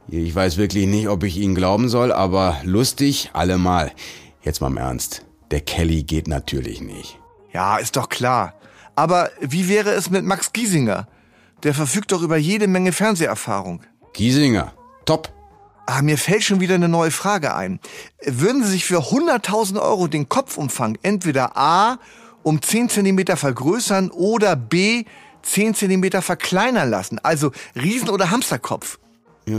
Ich 0.09 0.33
weiß 0.33 0.57
wirklich 0.57 0.87
nicht, 0.87 1.09
ob 1.09 1.25
ich 1.25 1.37
Ihnen 1.37 1.57
glauben 1.57 1.89
soll, 1.89 2.13
aber 2.13 2.61
lustig 2.63 3.31
allemal. 3.33 3.91
Jetzt 4.47 4.61
mal 4.61 4.69
im 4.69 4.77
Ernst. 4.77 5.27
Der 5.51 5.61
Kelly 5.61 6.05
geht 6.05 6.29
natürlich 6.29 6.81
nicht. 6.81 7.19
Ja, 7.53 7.79
ist 7.79 7.97
doch 7.97 8.09
klar. 8.09 8.55
Aber 8.95 9.31
wie 9.41 9.69
wäre 9.69 9.91
es 9.91 10.09
mit 10.09 10.25
Max 10.25 10.53
Giesinger? 10.53 11.09
Der 11.65 11.75
verfügt 11.75 12.13
doch 12.13 12.23
über 12.23 12.37
jede 12.37 12.69
Menge 12.69 12.93
Fernseherfahrung. 12.93 13.81
Giesinger, 14.13 14.73
top. 15.05 15.33
Ah, 15.87 16.01
mir 16.01 16.17
fällt 16.17 16.45
schon 16.45 16.61
wieder 16.61 16.77
eine 16.77 16.89
neue 16.89 17.11
Frage 17.11 17.57
ein. 17.57 17.81
Würden 18.25 18.63
Sie 18.63 18.71
sich 18.71 18.85
für 18.85 19.01
100.000 19.01 19.83
Euro 19.83 20.07
den 20.07 20.29
Kopfumfang 20.29 20.97
entweder 21.03 21.57
A 21.57 21.99
um 22.45 22.63
10 22.63 22.89
Zentimeter 22.89 23.37
vergrößern 23.37 24.13
oder 24.13 24.55
B 24.55 25.07
10 25.43 25.75
Zentimeter 25.75 26.23
verkleinern 26.23 26.89
lassen? 26.89 27.19
Also 27.21 27.51
Riesen- 27.75 28.11
oder 28.11 28.31
Hamsterkopf? 28.31 29.01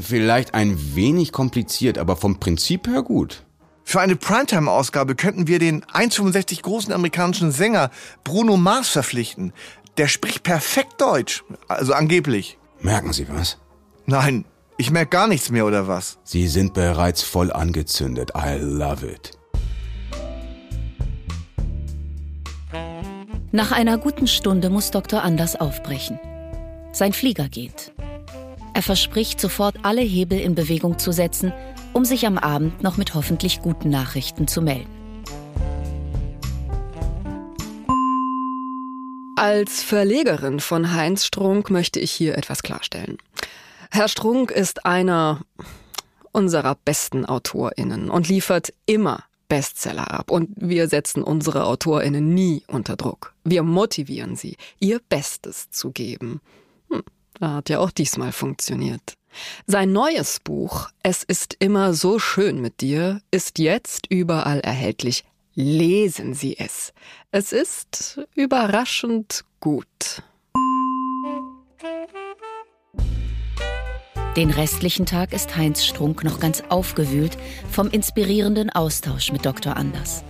Vielleicht 0.01 0.53
ein 0.53 0.95
wenig 0.95 1.33
kompliziert, 1.33 1.97
aber 1.97 2.15
vom 2.15 2.39
Prinzip 2.39 2.87
her 2.87 3.03
gut. 3.03 3.43
Für 3.89 4.01
eine 4.01 4.17
Primetime-Ausgabe 4.17 5.15
könnten 5.15 5.47
wir 5.47 5.59
den 5.59 5.81
1,65 5.85 6.61
großen 6.61 6.91
amerikanischen 6.91 7.53
Sänger 7.53 7.89
Bruno 8.25 8.57
Mars 8.57 8.89
verpflichten. 8.89 9.53
Der 9.95 10.09
spricht 10.09 10.43
perfekt 10.43 10.99
Deutsch, 10.99 11.45
also 11.69 11.93
angeblich. 11.93 12.57
Merken 12.81 13.13
Sie 13.13 13.29
was? 13.29 13.59
Nein, 14.05 14.43
ich 14.77 14.91
merke 14.91 15.11
gar 15.11 15.27
nichts 15.27 15.51
mehr 15.51 15.65
oder 15.65 15.87
was? 15.87 16.17
Sie 16.25 16.49
sind 16.49 16.73
bereits 16.73 17.21
voll 17.21 17.49
angezündet. 17.49 18.31
I 18.35 18.57
love 18.59 19.07
it. 19.07 19.31
Nach 23.53 23.71
einer 23.71 23.97
guten 23.97 24.27
Stunde 24.27 24.69
muss 24.69 24.91
Dr. 24.91 25.23
Anders 25.23 25.55
aufbrechen. 25.55 26.19
Sein 26.91 27.13
Flieger 27.13 27.47
geht. 27.47 27.93
Er 28.73 28.83
verspricht, 28.83 29.39
sofort 29.39 29.77
alle 29.83 30.01
Hebel 30.01 30.41
in 30.41 30.55
Bewegung 30.55 30.99
zu 30.99 31.13
setzen, 31.13 31.53
um 31.97 32.05
sich 32.05 32.27
am 32.27 32.37
Abend 32.37 32.83
noch 32.83 32.97
mit 32.97 33.15
hoffentlich 33.15 33.59
guten 33.59 33.89
Nachrichten 33.89 34.47
zu 34.47 34.61
melden. 34.61 34.87
Als 39.35 39.81
Verlegerin 39.81 40.59
von 40.59 40.93
Heinz 40.93 41.25
Strunk 41.25 41.71
möchte 41.71 41.99
ich 41.99 42.11
hier 42.11 42.37
etwas 42.37 42.61
klarstellen. 42.61 43.17
Herr 43.89 44.09
Strunk 44.09 44.51
ist 44.51 44.85
einer 44.85 45.41
unserer 46.31 46.75
besten 46.85 47.25
AutorInnen 47.25 48.11
und 48.11 48.29
liefert 48.29 48.75
immer 48.85 49.23
Bestseller 49.49 50.11
ab. 50.11 50.29
Und 50.29 50.51
wir 50.55 50.89
setzen 50.89 51.23
unsere 51.23 51.65
AutorInnen 51.65 52.31
nie 52.31 52.61
unter 52.67 52.95
Druck. 52.95 53.33
Wir 53.43 53.63
motivieren 53.63 54.35
sie, 54.35 54.55
ihr 54.77 55.01
Bestes 55.09 55.71
zu 55.71 55.89
geben. 55.89 56.41
Hm, 56.91 57.01
hat 57.41 57.69
ja 57.69 57.79
auch 57.79 57.89
diesmal 57.89 58.33
funktioniert. 58.33 59.17
Sein 59.65 59.91
neues 59.91 60.39
Buch 60.39 60.89
Es 61.03 61.23
ist 61.23 61.55
immer 61.59 61.93
so 61.93 62.19
schön 62.19 62.61
mit 62.61 62.81
dir 62.81 63.21
ist 63.31 63.59
jetzt 63.59 64.07
überall 64.09 64.59
erhältlich. 64.59 65.23
Lesen 65.53 66.33
Sie 66.33 66.57
es. 66.59 66.93
Es 67.31 67.51
ist 67.51 68.19
überraschend 68.35 69.43
gut. 69.59 70.21
Den 74.37 74.51
restlichen 74.51 75.07
Tag 75.07 75.33
ist 75.33 75.57
Heinz 75.57 75.83
Strunk 75.83 76.23
noch 76.23 76.39
ganz 76.39 76.61
aufgewühlt 76.69 77.39
vom 77.71 77.89
inspirierenden 77.89 78.69
Austausch 78.69 79.31
mit 79.31 79.47
Dr. 79.47 79.75
Anders. 79.75 80.23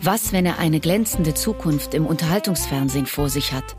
Was, 0.00 0.32
wenn 0.32 0.46
er 0.46 0.58
eine 0.58 0.80
glänzende 0.80 1.34
Zukunft 1.34 1.92
im 1.92 2.06
Unterhaltungsfernsehen 2.06 3.04
vor 3.04 3.28
sich 3.28 3.52
hat? 3.52 3.76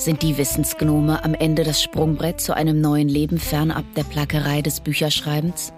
Sind 0.00 0.22
die 0.22 0.38
Wissensgnome 0.38 1.22
am 1.24 1.34
Ende 1.34 1.62
das 1.62 1.82
Sprungbrett 1.82 2.40
zu 2.40 2.56
einem 2.56 2.80
neuen 2.80 3.06
Leben 3.06 3.38
fernab 3.38 3.84
der 3.96 4.04
Plackerei 4.04 4.62
des 4.62 4.80
Bücherschreibens? 4.80 5.74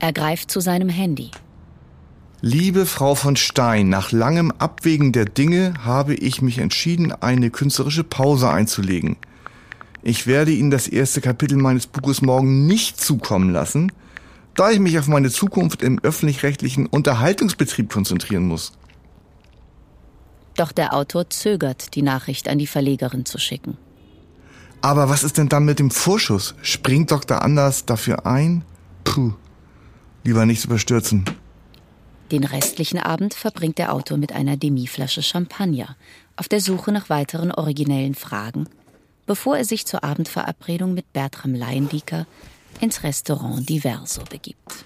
Er 0.00 0.12
greift 0.12 0.50
zu 0.50 0.60
seinem 0.60 0.90
Handy. 0.90 1.30
Liebe 2.42 2.84
Frau 2.84 3.14
von 3.14 3.36
Stein, 3.36 3.88
nach 3.88 4.12
langem 4.12 4.50
Abwägen 4.50 5.12
der 5.12 5.24
Dinge 5.24 5.72
habe 5.82 6.14
ich 6.14 6.42
mich 6.42 6.58
entschieden, 6.58 7.10
eine 7.10 7.48
künstlerische 7.48 8.04
Pause 8.04 8.50
einzulegen. 8.50 9.16
Ich 10.02 10.26
werde 10.26 10.52
Ihnen 10.52 10.70
das 10.70 10.88
erste 10.88 11.22
Kapitel 11.22 11.56
meines 11.56 11.86
Buches 11.86 12.20
morgen 12.20 12.66
nicht 12.66 13.00
zukommen 13.00 13.50
lassen, 13.50 13.92
da 14.54 14.70
ich 14.70 14.78
mich 14.78 14.98
auf 14.98 15.08
meine 15.08 15.30
Zukunft 15.30 15.82
im 15.82 16.00
öffentlich-rechtlichen 16.00 16.84
Unterhaltungsbetrieb 16.84 17.90
konzentrieren 17.90 18.46
muss. 18.46 18.77
Doch 20.58 20.72
der 20.72 20.92
Autor 20.92 21.30
zögert, 21.30 21.94
die 21.94 22.02
Nachricht 22.02 22.48
an 22.48 22.58
die 22.58 22.66
Verlegerin 22.66 23.24
zu 23.24 23.38
schicken. 23.38 23.78
Aber 24.80 25.08
was 25.08 25.22
ist 25.22 25.38
denn 25.38 25.48
dann 25.48 25.64
mit 25.64 25.78
dem 25.78 25.92
Vorschuss? 25.92 26.56
Springt 26.62 27.12
Dr. 27.12 27.42
Anders 27.42 27.86
dafür 27.86 28.26
ein? 28.26 28.64
Puh, 29.04 29.34
lieber 30.24 30.46
nichts 30.46 30.64
überstürzen. 30.64 31.24
Den 32.32 32.42
restlichen 32.42 32.98
Abend 32.98 33.34
verbringt 33.34 33.78
der 33.78 33.92
Autor 33.92 34.18
mit 34.18 34.32
einer 34.32 34.56
Demi-Flasche 34.56 35.22
Champagner 35.22 35.96
auf 36.36 36.48
der 36.48 36.60
Suche 36.60 36.90
nach 36.90 37.08
weiteren 37.08 37.52
originellen 37.52 38.16
Fragen, 38.16 38.68
bevor 39.26 39.58
er 39.58 39.64
sich 39.64 39.86
zur 39.86 40.02
Abendverabredung 40.02 40.92
mit 40.92 41.12
Bertram 41.12 41.54
Leindieker 41.54 42.26
ins 42.80 43.04
Restaurant 43.04 43.68
Diverso 43.68 44.22
begibt. 44.28 44.84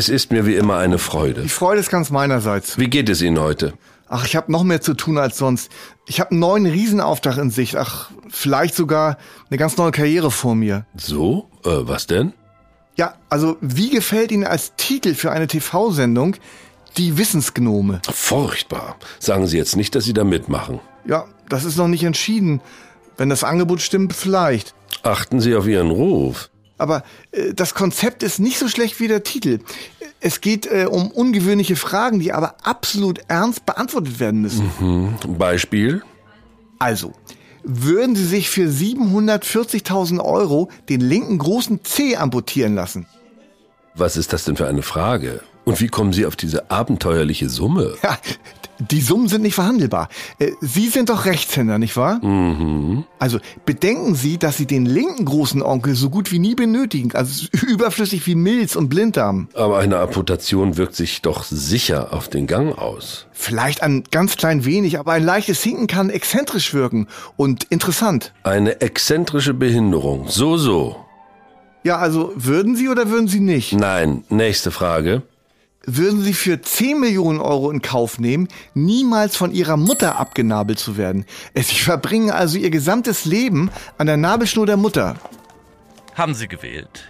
Es 0.00 0.08
ist 0.08 0.32
mir 0.32 0.46
wie 0.46 0.54
immer 0.54 0.78
eine 0.78 0.96
Freude. 0.96 1.42
Die 1.42 1.50
Freude 1.50 1.78
ist 1.78 1.90
ganz 1.90 2.08
meinerseits. 2.08 2.78
Wie 2.78 2.88
geht 2.88 3.10
es 3.10 3.20
Ihnen 3.20 3.38
heute? 3.38 3.74
Ach, 4.08 4.24
ich 4.24 4.34
habe 4.34 4.50
noch 4.50 4.64
mehr 4.64 4.80
zu 4.80 4.94
tun 4.94 5.18
als 5.18 5.36
sonst. 5.36 5.70
Ich 6.06 6.20
habe 6.20 6.30
einen 6.30 6.40
neuen 6.40 6.64
Riesenauftrag 6.64 7.36
in 7.36 7.50
Sicht. 7.50 7.76
Ach, 7.76 8.10
vielleicht 8.30 8.74
sogar 8.74 9.18
eine 9.50 9.58
ganz 9.58 9.76
neue 9.76 9.90
Karriere 9.90 10.30
vor 10.30 10.54
mir. 10.54 10.86
So? 10.96 11.50
Äh, 11.66 11.80
was 11.82 12.06
denn? 12.06 12.32
Ja, 12.96 13.12
also 13.28 13.58
wie 13.60 13.90
gefällt 13.90 14.32
Ihnen 14.32 14.44
als 14.44 14.72
Titel 14.78 15.14
für 15.14 15.32
eine 15.32 15.48
TV-Sendung 15.48 16.36
die 16.96 17.18
Wissensgnome? 17.18 18.00
Furchtbar. 18.10 18.96
Sagen 19.18 19.48
Sie 19.48 19.58
jetzt 19.58 19.76
nicht, 19.76 19.94
dass 19.94 20.04
Sie 20.04 20.14
da 20.14 20.24
mitmachen. 20.24 20.80
Ja, 21.04 21.26
das 21.50 21.66
ist 21.66 21.76
noch 21.76 21.88
nicht 21.88 22.04
entschieden. 22.04 22.62
Wenn 23.18 23.28
das 23.28 23.44
Angebot 23.44 23.82
stimmt, 23.82 24.14
vielleicht. 24.14 24.74
Achten 25.02 25.40
Sie 25.40 25.54
auf 25.54 25.66
Ihren 25.66 25.90
Ruf. 25.90 26.48
Aber 26.80 27.04
äh, 27.32 27.52
das 27.54 27.74
Konzept 27.74 28.22
ist 28.22 28.40
nicht 28.40 28.58
so 28.58 28.68
schlecht 28.68 29.00
wie 29.00 29.08
der 29.08 29.22
Titel. 29.22 29.60
Es 30.20 30.40
geht 30.40 30.66
äh, 30.66 30.86
um 30.90 31.10
ungewöhnliche 31.10 31.76
Fragen, 31.76 32.20
die 32.20 32.32
aber 32.32 32.56
absolut 32.62 33.20
ernst 33.28 33.66
beantwortet 33.66 34.18
werden 34.20 34.40
müssen. 34.40 34.70
Mhm. 34.80 35.14
Beispiel? 35.38 36.02
Also, 36.78 37.12
würden 37.62 38.16
Sie 38.16 38.24
sich 38.24 38.48
für 38.48 38.68
740.000 38.68 40.20
Euro 40.24 40.70
den 40.88 41.00
linken 41.00 41.38
großen 41.38 41.84
C 41.84 42.16
amputieren 42.16 42.74
lassen? 42.74 43.06
Was 43.94 44.16
ist 44.16 44.32
das 44.32 44.44
denn 44.44 44.56
für 44.56 44.66
eine 44.66 44.82
Frage? 44.82 45.42
Und 45.70 45.80
wie 45.80 45.86
kommen 45.86 46.12
Sie 46.12 46.26
auf 46.26 46.34
diese 46.34 46.68
abenteuerliche 46.70 47.48
Summe? 47.48 47.94
Ja, 48.02 48.18
die 48.90 49.02
Summen 49.02 49.28
sind 49.28 49.42
nicht 49.42 49.54
verhandelbar. 49.54 50.08
Äh, 50.38 50.52
Sie 50.62 50.88
sind 50.88 51.10
doch 51.10 51.26
Rechtshänder, 51.26 51.78
nicht 51.78 51.96
wahr? 51.96 52.18
Mhm. 52.24 53.04
Also 53.18 53.38
bedenken 53.66 54.14
Sie, 54.14 54.38
dass 54.38 54.56
Sie 54.56 54.66
den 54.66 54.84
linken 54.86 55.26
großen 55.26 55.62
Onkel 55.62 55.94
so 55.94 56.08
gut 56.10 56.32
wie 56.32 56.38
nie 56.40 56.54
benötigen. 56.54 57.14
Also 57.14 57.46
überflüssig 57.68 58.26
wie 58.26 58.34
Milz 58.34 58.74
und 58.74 58.88
Blinddarm. 58.88 59.48
Aber 59.54 59.78
eine 59.78 59.98
Amputation 59.98 60.76
wirkt 60.76 60.96
sich 60.96 61.22
doch 61.22 61.44
sicher 61.44 62.12
auf 62.14 62.28
den 62.28 62.48
Gang 62.48 62.76
aus. 62.76 63.26
Vielleicht 63.32 63.82
ein 63.82 64.02
ganz 64.10 64.36
klein 64.36 64.64
wenig, 64.64 64.98
aber 64.98 65.12
ein 65.12 65.24
leichtes 65.24 65.62
Hinken 65.62 65.86
kann 65.86 66.10
exzentrisch 66.10 66.74
wirken 66.74 67.06
und 67.36 67.64
interessant. 67.64 68.32
Eine 68.42 68.80
exzentrische 68.80 69.54
Behinderung. 69.54 70.26
So, 70.28 70.56
so. 70.56 70.96
Ja, 71.84 71.98
also 71.98 72.32
würden 72.34 72.74
Sie 72.76 72.88
oder 72.88 73.10
würden 73.10 73.28
Sie 73.28 73.40
nicht? 73.40 73.72
Nein, 73.74 74.24
nächste 74.30 74.70
Frage. 74.70 75.22
Würden 75.86 76.22
Sie 76.22 76.34
für 76.34 76.60
10 76.60 77.00
Millionen 77.00 77.40
Euro 77.40 77.70
in 77.70 77.80
Kauf 77.80 78.18
nehmen, 78.18 78.48
niemals 78.74 79.36
von 79.36 79.52
Ihrer 79.52 79.76
Mutter 79.76 80.18
abgenabelt 80.18 80.78
zu 80.78 80.96
werden? 80.98 81.24
Sie 81.54 81.76
verbringen 81.76 82.30
also 82.30 82.58
Ihr 82.58 82.70
gesamtes 82.70 83.24
Leben 83.24 83.70
an 83.96 84.06
der 84.06 84.18
Nabelschnur 84.18 84.66
der 84.66 84.76
Mutter. 84.76 85.16
Haben 86.14 86.34
Sie 86.34 86.48
gewählt? 86.48 87.08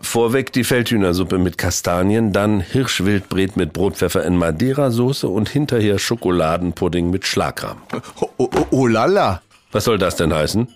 Vorweg 0.00 0.52
die 0.52 0.64
Feldhühnersuppe 0.64 1.38
mit 1.38 1.56
Kastanien, 1.56 2.32
dann 2.32 2.60
Hirschwildbret 2.60 3.56
mit 3.56 3.72
Brotpfeffer 3.72 4.24
in 4.24 4.36
Madeira-Soße 4.36 5.28
und 5.28 5.48
hinterher 5.48 5.98
Schokoladenpudding 5.98 7.10
mit 7.10 7.26
Schlagrahm. 7.26 7.78
Oh, 8.20 8.28
oh, 8.36 8.50
oh, 8.54 8.66
oh 8.70 8.86
lala. 8.86 9.40
Was 9.72 9.84
soll 9.84 9.98
das 9.98 10.16
denn 10.16 10.34
heißen? 10.34 10.68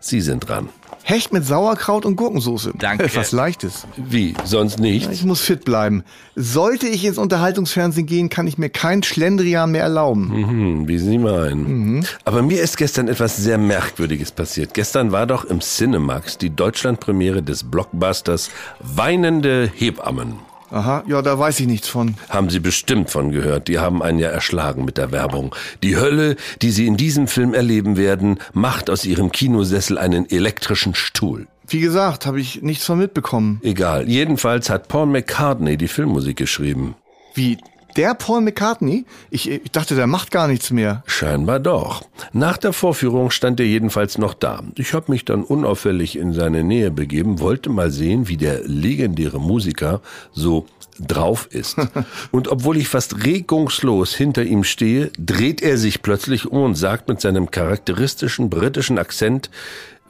Sie 0.00 0.20
sind 0.20 0.48
dran. 0.48 0.68
Hecht 1.04 1.32
mit 1.32 1.44
Sauerkraut 1.44 2.04
und 2.04 2.16
Gurkensoße. 2.16 2.72
Danke. 2.78 3.04
Etwas 3.04 3.32
Leichtes. 3.32 3.86
Wie? 3.96 4.34
Sonst 4.44 4.78
nichts? 4.78 5.08
Ich 5.12 5.24
muss 5.24 5.40
fit 5.40 5.64
bleiben. 5.64 6.04
Sollte 6.36 6.86
ich 6.86 7.04
ins 7.04 7.18
Unterhaltungsfernsehen 7.18 8.06
gehen, 8.06 8.28
kann 8.28 8.46
ich 8.46 8.58
mir 8.58 8.68
kein 8.68 9.02
Schlendrian 9.02 9.70
mehr 9.70 9.82
erlauben. 9.82 10.30
Hm, 10.30 10.88
wie 10.88 10.98
Sie 10.98 11.18
meinen. 11.18 12.06
Aber 12.24 12.42
mir 12.42 12.62
ist 12.62 12.76
gestern 12.76 13.08
etwas 13.08 13.36
sehr 13.36 13.58
Merkwürdiges 13.58 14.32
passiert. 14.32 14.74
Gestern 14.74 15.12
war 15.12 15.26
doch 15.26 15.44
im 15.44 15.60
Cinemax 15.60 16.38
die 16.38 16.50
Deutschlandpremiere 16.50 17.42
des 17.42 17.64
Blockbusters 17.64 18.50
Weinende 18.80 19.70
Hebammen. 19.74 20.47
Aha, 20.70 21.04
ja, 21.06 21.22
da 21.22 21.38
weiß 21.38 21.60
ich 21.60 21.66
nichts 21.66 21.88
von. 21.88 22.14
Haben 22.28 22.50
Sie 22.50 22.60
bestimmt 22.60 23.10
von 23.10 23.30
gehört. 23.30 23.68
Die 23.68 23.78
haben 23.78 24.02
einen 24.02 24.18
ja 24.18 24.28
erschlagen 24.28 24.84
mit 24.84 24.98
der 24.98 25.12
Werbung. 25.12 25.54
Die 25.82 25.96
Hölle, 25.96 26.36
die 26.62 26.70
Sie 26.70 26.86
in 26.86 26.96
diesem 26.96 27.26
Film 27.26 27.54
erleben 27.54 27.96
werden, 27.96 28.38
macht 28.52 28.90
aus 28.90 29.04
Ihrem 29.04 29.32
Kinosessel 29.32 29.98
einen 29.98 30.28
elektrischen 30.28 30.94
Stuhl. 30.94 31.46
Wie 31.66 31.80
gesagt, 31.80 32.26
habe 32.26 32.40
ich 32.40 32.62
nichts 32.62 32.84
von 32.86 32.98
mitbekommen. 32.98 33.60
Egal. 33.62 34.08
Jedenfalls 34.08 34.70
hat 34.70 34.88
Paul 34.88 35.06
McCartney 35.06 35.76
die 35.76 35.88
Filmmusik 35.88 36.36
geschrieben. 36.36 36.94
Wie, 37.34 37.58
der 37.96 38.14
Paul 38.14 38.40
McCartney? 38.42 39.04
Ich, 39.30 39.50
ich 39.50 39.70
dachte, 39.70 39.94
der 39.94 40.06
macht 40.06 40.30
gar 40.30 40.48
nichts 40.48 40.70
mehr. 40.70 41.02
Scheinbar 41.06 41.60
doch. 41.60 42.02
Nach 42.32 42.56
der 42.56 42.72
Vorführung 42.72 43.30
stand 43.30 43.60
er 43.60 43.66
jedenfalls 43.66 44.18
noch 44.18 44.34
da. 44.34 44.62
Ich 44.76 44.94
habe 44.94 45.10
mich 45.10 45.24
dann 45.24 45.42
unauffällig 45.44 46.16
in 46.16 46.32
seine 46.32 46.64
Nähe 46.64 46.90
begeben, 46.90 47.40
wollte 47.40 47.70
mal 47.70 47.90
sehen, 47.90 48.28
wie 48.28 48.36
der 48.36 48.62
legendäre 48.64 49.40
Musiker 49.40 50.00
so 50.32 50.66
drauf 50.98 51.48
ist. 51.50 51.76
Und 52.30 52.48
obwohl 52.48 52.76
ich 52.76 52.88
fast 52.88 53.24
regungslos 53.24 54.14
hinter 54.14 54.44
ihm 54.44 54.64
stehe, 54.64 55.10
dreht 55.18 55.62
er 55.62 55.78
sich 55.78 56.02
plötzlich 56.02 56.46
um 56.46 56.62
und 56.62 56.74
sagt 56.74 57.08
mit 57.08 57.20
seinem 57.20 57.50
charakteristischen 57.50 58.50
britischen 58.50 58.98
Akzent, 58.98 59.50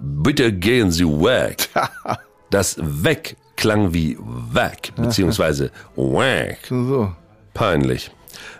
bitte 0.00 0.52
gehen 0.52 0.90
Sie 0.90 1.04
weg. 1.04 1.68
Das 2.50 2.78
weg 2.80 3.36
klang 3.56 3.92
wie 3.92 4.16
weg, 4.18 4.92
beziehungsweise 4.96 5.70
wack. 5.96 6.56
So, 6.66 6.84
so. 6.86 7.12
Peinlich. 7.58 8.12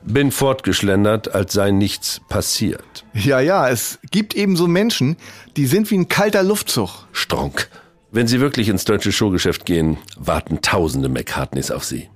Bin 0.03 0.33
fortgeschlendert, 0.33 1.33
als 1.33 1.53
sei 1.53 1.71
nichts 1.71 2.21
passiert. 2.29 3.05
Ja, 3.15 3.39
ja, 3.39 3.69
es 3.69 4.01
gibt 4.11 4.35
eben 4.35 4.57
so 4.57 4.67
Menschen, 4.67 5.17
die 5.57 5.67
sind 5.67 5.89
wie 5.93 5.99
ein 5.99 6.09
kalter 6.09 6.43
Luftzug. 6.43 7.07
Stronk. 7.13 7.69
Wenn 8.11 8.27
Sie 8.27 8.41
wirklich 8.41 8.69
ins 8.69 8.85
deutsche 8.85 9.13
Showgeschäft 9.13 9.67
gehen, 9.67 9.99
warten 10.17 10.63
tausende 10.63 11.09
McCartneys 11.09 11.71
auf 11.71 11.85
Sie. 11.85 12.09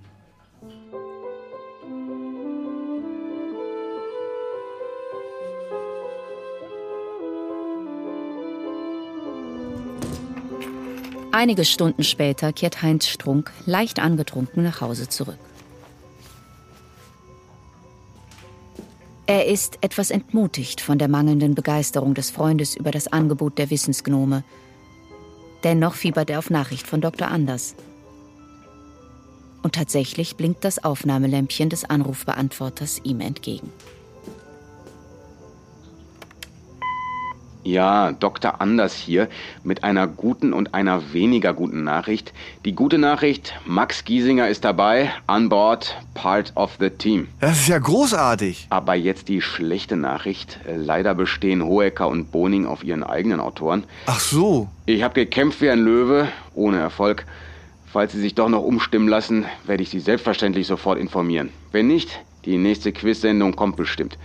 Einige 11.30 11.64
Stunden 11.64 12.02
später 12.02 12.52
kehrt 12.52 12.82
Heinz 12.82 13.06
Strunk 13.06 13.52
leicht 13.66 14.00
angetrunken 14.00 14.64
nach 14.64 14.80
Hause 14.80 15.08
zurück. 15.08 15.38
Er 19.32 19.46
ist 19.46 19.78
etwas 19.80 20.10
entmutigt 20.10 20.82
von 20.82 20.98
der 20.98 21.08
mangelnden 21.08 21.54
Begeisterung 21.54 22.12
des 22.12 22.28
Freundes 22.28 22.76
über 22.76 22.90
das 22.90 23.08
Angebot 23.08 23.56
der 23.56 23.70
Wissensgnome. 23.70 24.44
Dennoch 25.64 25.94
fiebert 25.94 26.28
er 26.28 26.38
auf 26.38 26.50
Nachricht 26.50 26.86
von 26.86 27.00
Dr. 27.00 27.28
Anders. 27.28 27.74
Und 29.62 29.74
tatsächlich 29.74 30.36
blinkt 30.36 30.66
das 30.66 30.84
Aufnahmelämpchen 30.84 31.70
des 31.70 31.88
Anrufbeantworters 31.88 33.00
ihm 33.04 33.20
entgegen. 33.20 33.72
Ja, 37.64 38.10
Dr. 38.10 38.60
Anders 38.60 38.94
hier 38.94 39.28
mit 39.62 39.84
einer 39.84 40.08
guten 40.08 40.52
und 40.52 40.74
einer 40.74 41.12
weniger 41.12 41.54
guten 41.54 41.84
Nachricht. 41.84 42.32
Die 42.64 42.74
gute 42.74 42.98
Nachricht, 42.98 43.54
Max 43.64 44.04
Giesinger 44.04 44.48
ist 44.48 44.64
dabei, 44.64 45.12
an 45.28 45.48
Bord, 45.48 45.96
part 46.14 46.52
of 46.56 46.76
the 46.80 46.90
team. 46.90 47.28
Das 47.38 47.60
ist 47.60 47.68
ja 47.68 47.78
großartig. 47.78 48.66
Aber 48.70 48.94
jetzt 48.94 49.28
die 49.28 49.40
schlechte 49.40 49.96
Nachricht. 49.96 50.58
Leider 50.66 51.14
bestehen 51.14 51.64
Hohecker 51.64 52.08
und 52.08 52.32
Boning 52.32 52.66
auf 52.66 52.82
ihren 52.82 53.04
eigenen 53.04 53.38
Autoren. 53.38 53.84
Ach 54.06 54.18
so. 54.20 54.68
Ich 54.86 55.04
habe 55.04 55.14
gekämpft 55.14 55.60
wie 55.60 55.70
ein 55.70 55.84
Löwe, 55.84 56.28
ohne 56.54 56.78
Erfolg. 56.78 57.24
Falls 57.92 58.12
Sie 58.12 58.20
sich 58.20 58.34
doch 58.34 58.48
noch 58.48 58.62
umstimmen 58.62 59.06
lassen, 59.06 59.44
werde 59.66 59.82
ich 59.82 59.90
Sie 59.90 60.00
selbstverständlich 60.00 60.66
sofort 60.66 60.98
informieren. 60.98 61.50
Wenn 61.70 61.86
nicht, 61.86 62.20
die 62.44 62.56
nächste 62.56 62.90
Quiz-Sendung 62.90 63.54
kommt 63.54 63.76
bestimmt. 63.76 64.18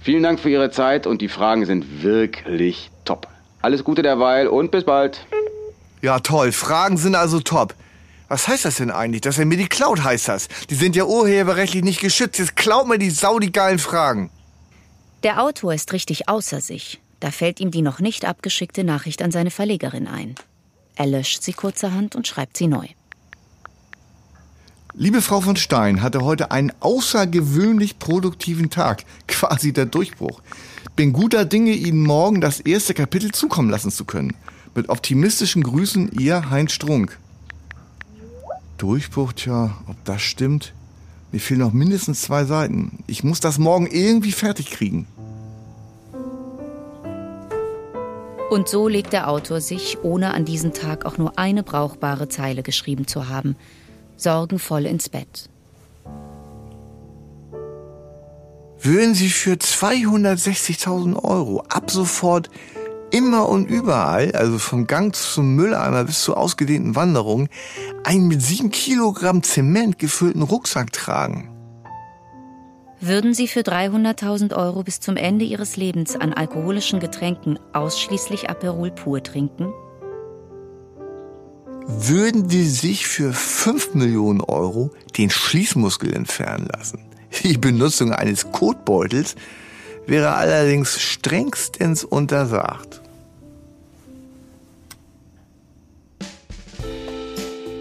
Vielen 0.00 0.22
Dank 0.22 0.40
für 0.40 0.50
Ihre 0.50 0.70
Zeit 0.70 1.06
und 1.06 1.20
die 1.20 1.28
Fragen 1.28 1.66
sind 1.66 2.02
wirklich 2.02 2.90
top. 3.04 3.28
Alles 3.60 3.84
Gute 3.84 4.02
derweil 4.02 4.46
und 4.46 4.70
bis 4.70 4.84
bald. 4.84 5.26
Ja, 6.00 6.20
toll. 6.20 6.52
Fragen 6.52 6.96
sind 6.96 7.14
also 7.14 7.40
top. 7.40 7.74
Was 8.28 8.46
heißt 8.46 8.66
das 8.66 8.76
denn 8.76 8.90
eigentlich? 8.90 9.22
Dass 9.22 9.38
er 9.38 9.46
mir 9.46 9.56
die 9.56 9.68
klaut, 9.68 10.04
heißt 10.04 10.28
das. 10.28 10.48
Die 10.70 10.74
sind 10.74 10.94
ja 10.94 11.04
urheberrechtlich 11.04 11.82
nicht 11.82 12.00
geschützt. 12.00 12.38
Jetzt 12.38 12.56
klaut 12.56 12.86
mir 12.86 12.98
die 12.98 13.10
Sau 13.10 13.38
die 13.38 13.50
geilen 13.50 13.78
Fragen. 13.78 14.30
Der 15.22 15.42
Autor 15.42 15.74
ist 15.74 15.92
richtig 15.92 16.28
außer 16.28 16.60
sich. 16.60 17.00
Da 17.20 17.30
fällt 17.32 17.58
ihm 17.58 17.70
die 17.70 17.82
noch 17.82 17.98
nicht 17.98 18.24
abgeschickte 18.24 18.84
Nachricht 18.84 19.22
an 19.22 19.32
seine 19.32 19.50
Verlegerin 19.50 20.06
ein. 20.06 20.36
Er 20.94 21.06
löscht 21.06 21.42
sie 21.42 21.52
kurzerhand 21.52 22.14
und 22.14 22.26
schreibt 22.28 22.56
sie 22.56 22.68
neu. 22.68 22.86
Liebe 25.00 25.22
Frau 25.22 25.40
von 25.40 25.54
Stein 25.54 26.02
hatte 26.02 26.22
heute 26.22 26.50
einen 26.50 26.72
außergewöhnlich 26.80 28.00
produktiven 28.00 28.68
Tag, 28.68 29.04
quasi 29.28 29.72
der 29.72 29.86
Durchbruch. 29.86 30.40
Bin 30.96 31.12
guter 31.12 31.44
Dinge, 31.44 31.70
Ihnen 31.70 32.02
morgen 32.02 32.40
das 32.40 32.58
erste 32.58 32.94
Kapitel 32.94 33.30
zukommen 33.30 33.70
lassen 33.70 33.92
zu 33.92 34.04
können. 34.04 34.34
Mit 34.74 34.88
optimistischen 34.88 35.62
Grüßen, 35.62 36.10
Ihr 36.18 36.50
Heinz 36.50 36.72
Strunk. 36.72 37.16
Durchbruch, 38.76 39.34
tja, 39.34 39.78
ob 39.86 40.04
das 40.04 40.20
stimmt? 40.22 40.74
Mir 41.30 41.38
fehlen 41.38 41.60
noch 41.60 41.72
mindestens 41.72 42.22
zwei 42.22 42.44
Seiten. 42.44 43.04
Ich 43.06 43.22
muss 43.22 43.38
das 43.38 43.58
morgen 43.58 43.86
irgendwie 43.86 44.32
fertig 44.32 44.68
kriegen. 44.68 45.06
Und 48.50 48.66
so 48.66 48.88
legt 48.88 49.12
der 49.12 49.28
Autor 49.28 49.60
sich, 49.60 49.98
ohne 50.02 50.34
an 50.34 50.44
diesem 50.44 50.72
Tag 50.72 51.06
auch 51.06 51.18
nur 51.18 51.38
eine 51.38 51.62
brauchbare 51.62 52.28
Zeile 52.28 52.64
geschrieben 52.64 53.06
zu 53.06 53.28
haben, 53.28 53.54
sorgenvoll 54.18 54.86
ins 54.86 55.08
Bett. 55.08 55.48
Würden 58.80 59.14
Sie 59.14 59.28
für 59.28 59.54
260.000 59.54 61.22
Euro 61.24 61.64
ab 61.68 61.90
sofort 61.90 62.48
immer 63.10 63.48
und 63.48 63.66
überall, 63.66 64.32
also 64.32 64.58
vom 64.58 64.86
Gang 64.86 65.14
zum 65.14 65.56
Mülleimer 65.56 66.04
bis 66.04 66.22
zur 66.22 66.36
ausgedehnten 66.36 66.94
Wanderung, 66.94 67.48
einen 68.04 68.28
mit 68.28 68.42
sieben 68.42 68.70
Kilogramm 68.70 69.42
Zement 69.42 69.98
gefüllten 69.98 70.42
Rucksack 70.42 70.92
tragen? 70.92 71.50
Würden 73.00 73.32
Sie 73.32 73.46
für 73.46 73.60
300.000 73.60 74.56
Euro 74.56 74.82
bis 74.82 75.00
zum 75.00 75.16
Ende 75.16 75.44
Ihres 75.44 75.76
Lebens 75.76 76.16
an 76.16 76.32
alkoholischen 76.32 76.98
Getränken 76.98 77.58
ausschließlich 77.72 78.50
Aperol 78.50 78.90
pur 78.90 79.22
trinken? 79.22 79.72
Würden 81.90 82.48
die 82.48 82.68
sich 82.68 83.06
für 83.06 83.32
5 83.32 83.94
Millionen 83.94 84.42
Euro 84.42 84.90
den 85.16 85.30
Schließmuskel 85.30 86.14
entfernen 86.14 86.68
lassen? 86.76 87.00
Die 87.42 87.56
Benutzung 87.56 88.12
eines 88.12 88.52
Kotbeutels 88.52 89.36
wäre 90.06 90.34
allerdings 90.34 91.00
strengstens 91.00 92.04
untersagt. 92.04 93.00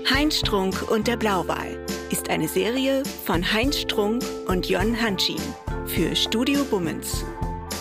Heinz 0.09 0.37
Strunk 0.37 0.89
und 0.89 1.07
der 1.07 1.17
Blauwal 1.17 1.77
ist 2.09 2.29
eine 2.29 2.47
Serie 2.47 3.03
von 3.25 3.43
Heinz 3.51 3.77
Strunk 3.77 4.23
und 4.47 4.69
Jon 4.69 4.95
Hanschin 5.01 5.41
für 5.85 6.15
Studio 6.15 6.63
Bummens 6.63 7.25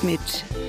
mit 0.02 0.18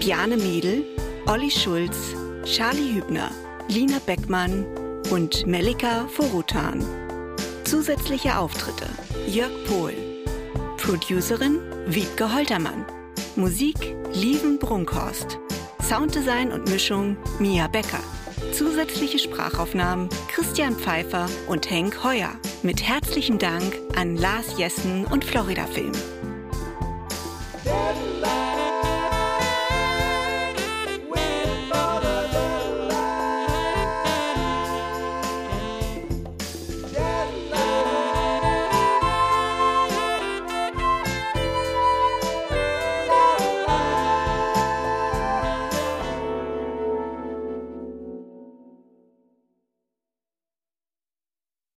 Bjane 0.01 0.37
Mädel, 0.37 0.83
Olli 1.25 1.49
Schulz, 1.49 1.97
Charlie 2.45 2.93
Hübner, 2.93 3.31
Lina 3.67 3.97
Beckmann 4.05 4.63
und 5.09 5.47
Melika 5.47 6.07
Forutan. 6.07 6.83
Zusätzliche 7.63 8.37
Auftritte 8.37 8.87
Jörg 9.27 9.51
Pohl. 9.67 9.93
Producerin 10.77 11.59
Wiebke 11.85 12.33
Holtermann. 12.33 12.85
Musik 13.35 13.95
Lieven 14.13 14.59
Brunkhorst. 14.59 15.39
Sounddesign 15.81 16.51
und 16.51 16.69
Mischung 16.69 17.17
Mia 17.39 17.67
Becker. 17.67 18.03
Zusätzliche 18.51 19.19
Sprachaufnahmen 19.19 20.09
Christian 20.29 20.75
Pfeiffer 20.75 21.27
und 21.47 21.69
Henk 21.69 22.03
Heuer. 22.03 22.31
Mit 22.63 22.83
herzlichem 22.83 23.37
Dank 23.39 23.77
an 23.95 24.17
Lars 24.17 24.57
Jessen 24.57 25.05
und 25.05 25.23
Florida 25.23 25.65
Film. 25.67 25.93